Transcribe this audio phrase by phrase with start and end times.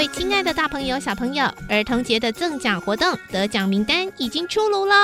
[0.00, 4.94] 位亲爱的大朋友、小朋友，儿童节的赠奖活动得奖名单已经出炉了，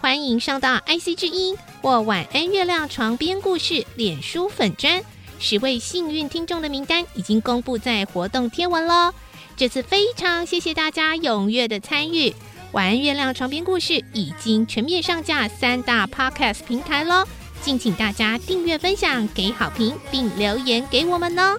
[0.00, 5.02] 欢迎上到 IC 之音或晚安月亮床边故事脸书粉砖，
[5.38, 9.12] 十位幸运听众的名单已经公布在活动贴文喽。
[9.54, 12.34] 这次非常谢谢大家踊跃的参与，
[12.72, 17.22] 晚安月亮床边故事已经全面上架三大 Podcast 平台喽。
[17.60, 21.58] 敬请大家订阅、分享、给好评，并留言给我们哦。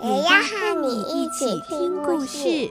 [0.00, 2.70] 也要和你一起听故事。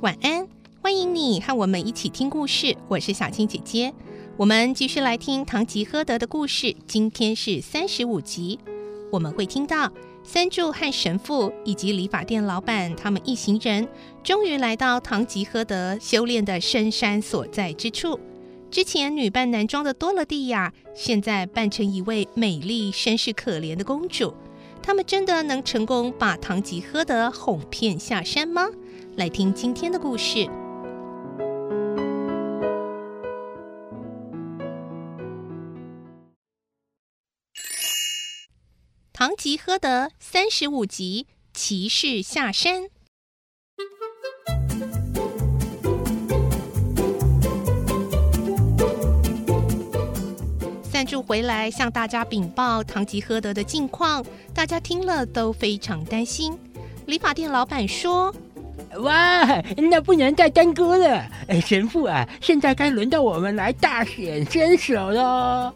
[0.00, 0.48] 晚安，
[0.80, 2.76] 欢迎你和我们一起听故事。
[2.88, 3.92] 我是小青姐姐。
[4.36, 8.58] 我们继续来听《唐吉诃德》的故事，今天是三十五集。
[9.10, 9.90] 我们会听到
[10.30, 13.88] 三柱和神父以及理发店老板他们一行人，
[14.22, 18.20] 终于来到唐吉诃德修炼的深山所在之处。
[18.70, 24.34] 之前女扮男装的多萝蒂亚，现在扮成一位美丽、身世可怜的公主。
[24.82, 28.68] 他们真的能成功把唐吉诃德哄骗下山吗？
[29.16, 30.46] 来听今天的故事。
[39.38, 42.82] 吉诃德三十五集，骑士下山。
[50.90, 56.58] 赞助回来向大家禀报唐吉诃德的近况，大家听了都非常担心。
[57.06, 58.34] 理发店老板说
[58.98, 59.44] ：“哇，
[59.76, 61.24] 那不能再耽搁了！
[61.64, 65.72] 神父啊，现在该轮到我们来大显身手喽！”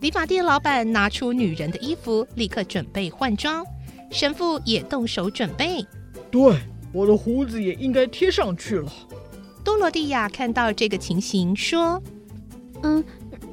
[0.00, 3.64] 理发店老板拿出女人的衣服，立刻准备换装。
[4.10, 5.84] 神父也动手准备。
[6.30, 6.58] 对，
[6.90, 8.90] 我的胡子也应该贴上去了。
[9.62, 12.02] 多罗蒂亚看到这个情形，说
[12.82, 13.04] ：“嗯，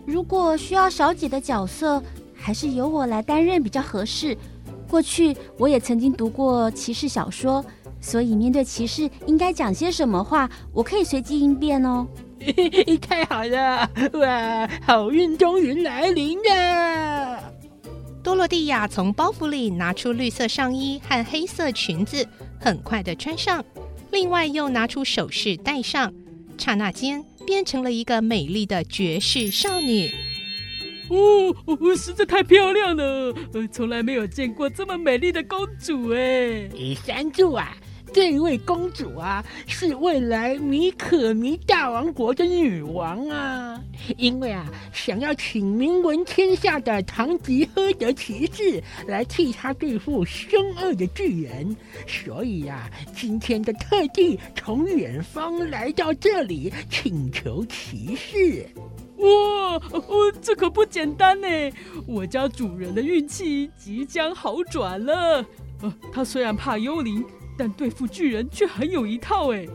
[0.05, 2.01] 如果需要小姐的角色，
[2.33, 4.37] 还是由我来担任比较合适。
[4.89, 7.63] 过去我也曾经读过骑士小说，
[7.99, 12.07] 所以面对骑士应该讲些什么话，我可以随机应变哦。”
[13.01, 13.89] 太好了！
[14.13, 17.53] 哇，好运终于来临了！
[18.23, 22.27] 多罗蒂亚从包袱里拿出绿色上衣和黑色裙子，
[22.59, 23.63] 很快的穿上，
[24.11, 26.13] 另外又拿出首饰戴上，
[26.57, 30.13] 刹那间变成了一个美丽的绝世少女。
[31.09, 31.55] 哦，
[31.95, 33.33] 实在太漂亮了！
[33.71, 36.69] 从来没有见过这么美丽的公主哎！
[37.05, 37.77] 三柱啊！
[38.17, 43.79] 这位公主啊，是未来米可米大王国的女王啊！
[44.17, 58.67] 因为啊，想要请名闻天下的唐吉诃德骑士来替她对付凶恶的巨人，所以、啊，今天的特地从远方来到这里请求骑士。
[59.17, 61.47] 哇，哦，这可不简单呢！
[62.07, 65.45] 我家主人的运气即将好转了。
[65.83, 67.23] 呃，他虽然怕幽灵。
[67.57, 69.65] 但对付巨人却很有一套哎！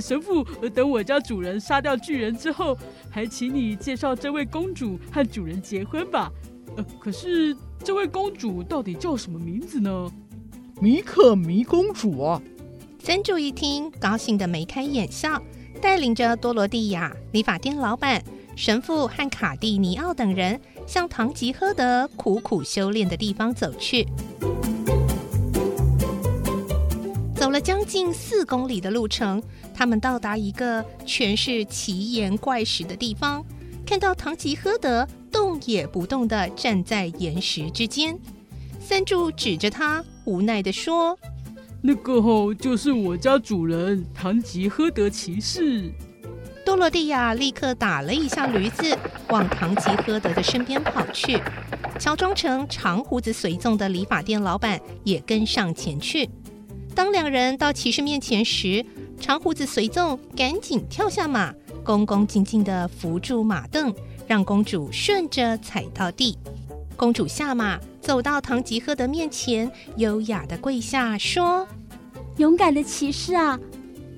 [0.00, 0.42] 神父，
[0.74, 2.76] 等我家主人杀掉巨人之后，
[3.08, 6.30] 还请你介绍这位公主和主人结婚吧。
[6.76, 10.10] 呃，可是这位公主到底叫什么名字呢？
[10.80, 12.42] 米可米公主啊！
[12.98, 15.40] 三柱一听，高兴得眉开眼笑，
[15.80, 18.22] 带领着多罗蒂亚、理发店老板、
[18.56, 24.06] 神父和卡蒂尼奥等人，向唐吉诃德苦苦修炼的地方走去。
[27.40, 29.42] 走了将近四公里的路程，
[29.74, 33.42] 他们到达一个全是奇岩怪石的地方，
[33.86, 38.14] 看到唐吉诃德动也不动地站在岩石之间。
[38.78, 41.18] 三柱指着他，无奈地说
[41.80, 45.90] ：“那个哦，就是我家主人唐吉诃德骑士。”
[46.62, 48.94] 多罗蒂亚立刻打了一下驴子，
[49.30, 51.40] 往唐吉诃德的身边跑去。
[51.98, 56.28] 乔装成长胡子随从的理发店老板也跟上前去。
[56.94, 58.84] 当两人到骑士面前时，
[59.18, 61.54] 长胡子随从赶紧跳下马，
[61.84, 63.94] 恭恭敬敬地扶住马凳，
[64.26, 66.36] 让公主顺着踩到地。
[66.96, 71.66] 公主下马，走到唐吉诃德面前，优雅地跪下说
[72.36, 73.58] ：“勇敢的骑士啊！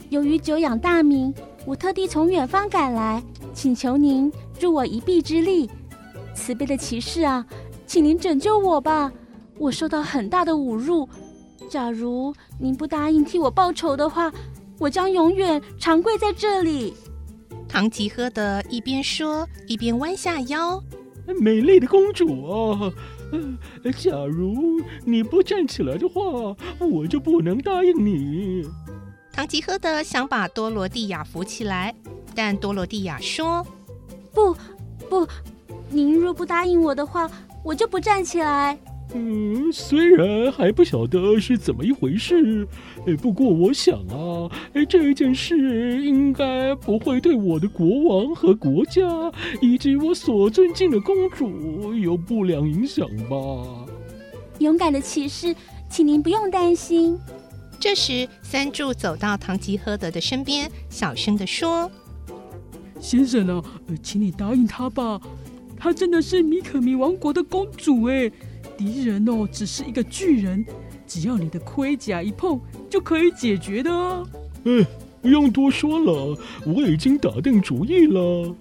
[0.08, 1.32] 由于久仰大名，
[1.64, 3.22] 我特地从远方赶来，
[3.54, 5.70] 请求您助我一臂之力。
[6.34, 7.46] 慈悲的骑士啊，
[7.86, 9.12] 请您拯救我吧！
[9.58, 11.08] 我受到很大的侮辱。
[11.72, 14.30] 假如您不答应替我报仇的话，
[14.78, 16.92] 我将永远长跪在这里。
[17.66, 20.78] 唐吉诃德一边说，一边弯下腰。
[21.40, 22.92] 美丽的公主啊，
[23.96, 26.20] 假如你不站起来的话，
[26.78, 28.68] 我就不能答应你。
[29.32, 31.94] 唐吉诃德想把多罗蒂亚扶起来，
[32.34, 33.66] 但多罗蒂亚说
[34.34, 34.54] ：“不，
[35.08, 35.26] 不，
[35.88, 37.30] 您若不答应我的话，
[37.64, 38.78] 我就不站起来。”
[39.14, 42.66] 嗯，虽然还不晓得是怎么一回事，
[43.20, 44.50] 不过我想啊，
[44.88, 49.02] 这件事应该不会对我的国王和国家
[49.60, 53.86] 以及我所尊敬的公主有不良影响吧。
[54.60, 55.54] 勇敢的骑士，
[55.90, 57.18] 请您不用担心。
[57.78, 61.90] 这时，三柱走到唐吉诃德的身边，小声的说
[62.98, 63.64] ：“先生啊，
[64.02, 65.20] 请你答应他吧，
[65.76, 68.32] 她真的是米可米王国的公主哎。”
[68.76, 70.64] 敌人哦，只是一个巨人，
[71.06, 73.90] 只要你的盔甲一碰，就可以解决的。
[74.64, 74.84] 嗯，
[75.20, 76.36] 不用多说了，
[76.66, 78.54] 我已经打定主意了。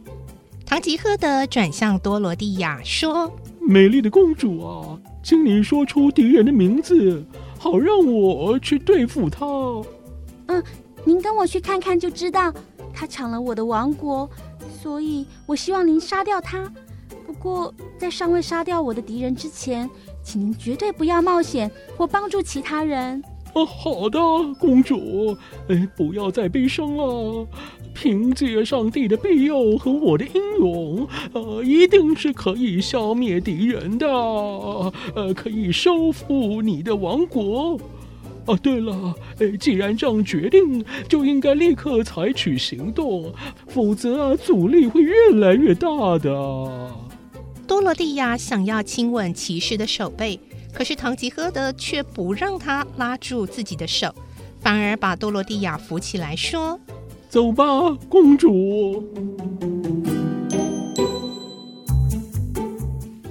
[0.65, 7.23] 唐吉诃德转向多罗蒂亚说：“美丽的公主啊，请你说出敌人的名字，
[7.59, 9.45] 好让我去对付他。”
[10.47, 10.63] 嗯，
[11.03, 12.53] 您跟我去看看就知道。
[12.93, 14.29] 他抢了我的王国，
[14.81, 16.71] 所以我希望您杀掉他。
[17.41, 19.89] 不过，在尚未杀掉我的敌人之前，
[20.23, 23.23] 请您绝对不要冒险或帮助其他人。
[23.53, 24.19] 哦，好的，
[24.59, 25.35] 公主。
[25.67, 27.47] 哎，不要再悲伤了。
[27.95, 34.07] 凭借上帝的庇佑和我的英勇，呃，一定是可以消灭敌人的。
[34.07, 37.77] 呃，可以收复你的王国。
[38.45, 43.33] 哦，对了，哎，既然这样决定，就应该立刻采取行动，
[43.67, 45.89] 否则啊，阻力会越来越大
[46.19, 46.31] 的。
[47.71, 50.38] 多罗蒂亚想要亲吻骑士的手背，
[50.73, 54.13] 可是唐吉诃德却不让他拉住自己的手，
[54.59, 56.77] 反而把多罗蒂亚扶起来，说
[57.31, 57.63] ：“走吧，
[58.09, 59.01] 公主。”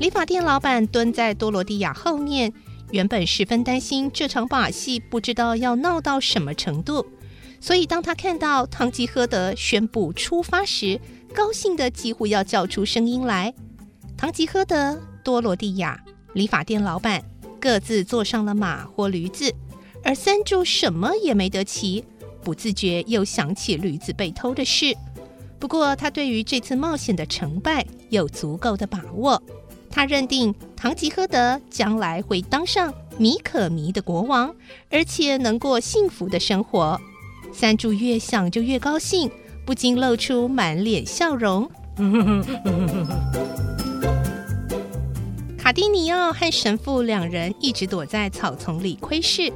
[0.00, 2.50] 理发店老板蹲在多罗蒂亚后面，
[2.92, 7.04] 原本十分担心这场把戏不知道要闹到什么程度，
[7.60, 10.98] 所以当他看到唐吉诃德宣布出发时，
[11.34, 13.52] 高兴的几乎要叫出声音来。
[14.20, 15.98] 唐吉诃德、多罗蒂亚、
[16.34, 17.24] 理发店老板
[17.58, 19.50] 各自坐上了马或驴子，
[20.04, 22.04] 而三柱什么也没得骑，
[22.42, 24.94] 不自觉又想起驴子被偷的事。
[25.58, 29.42] 不过，他对于这次冒险的成败有足够的把握。
[29.88, 34.54] 他认定唐吉诃德将来会当上米可米的国王，
[34.90, 37.00] 而且能过幸福的生活。
[37.54, 39.30] 三柱越想就越高兴，
[39.64, 41.70] 不禁露出满脸笑容。
[45.70, 49.52] 卡蒂尼奥和神父两人一直躲在草丛里窥视。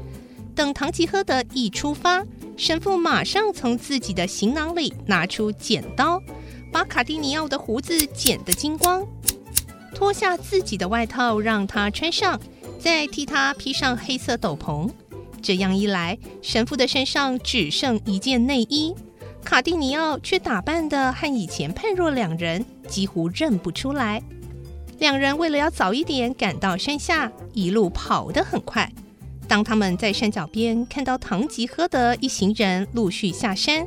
[0.55, 2.25] 等唐吉诃德一出发，
[2.57, 6.23] 神父马上从自己的行囊里拿出剪刀，
[6.71, 9.05] 把卡蒂尼奥的胡子剪得精光，
[9.93, 12.41] 脱下自己的外套让他穿上，
[12.79, 14.89] 再替他披上黑色斗篷。
[15.43, 18.95] 这样一来，神父的身上只剩一件内衣，
[19.43, 24.23] 卡蒂尼奥却打扮得和以前判若两人，几乎认不出来。
[24.99, 28.91] 两人为了要早一点赶到山下，一路跑得很快。
[29.47, 33.87] 当他们在山脚边看到唐吉诃德一行人陆续下山，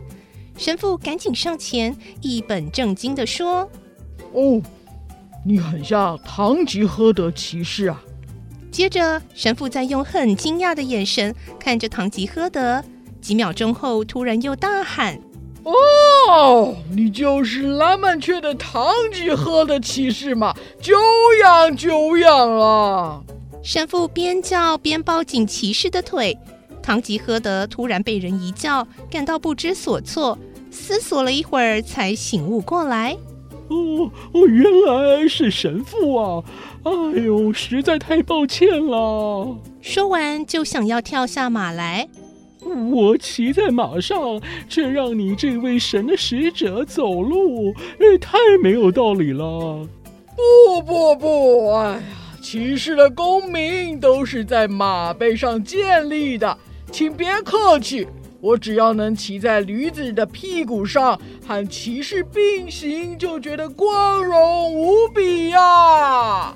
[0.57, 3.69] 神父赶紧上前，一本正经地说
[4.33, 4.61] ：“哦，
[5.45, 8.03] 你很像唐吉诃德骑士啊。”
[8.69, 12.83] 接着，神父再用很惊讶的眼神看着唐吉诃德，
[13.21, 15.19] 几秒钟后，突然又大喊。
[15.67, 20.55] 哦，你就是蓝曼雀的堂吉诃德骑士嘛？
[20.79, 20.95] 久
[21.43, 23.21] 仰久仰了！
[23.62, 26.38] 神父边叫边抱紧骑士的腿。
[26.81, 30.38] 堂吉诃德突然被人一叫，感到不知所措，
[30.71, 33.17] 思索了一会儿，才醒悟过来。
[33.67, 36.43] 哦哦，原来是神父啊！
[36.83, 39.53] 哎呦，实在太抱歉了。
[39.81, 42.07] 说完，就想要跳下马来。
[42.91, 47.74] 我骑在马上，却让你这位神的使者走路，
[48.19, 49.88] 太没有道理了！
[50.36, 52.01] 不不不，哎呀，
[52.41, 56.57] 骑士的功名都是在马背上建立的，
[56.91, 58.07] 请别客气，
[58.39, 66.55] 我只要能骑在驴子的屁股上，和骑士并行，就觉得光荣无比呀！